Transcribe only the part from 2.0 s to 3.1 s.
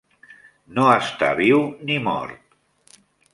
mort.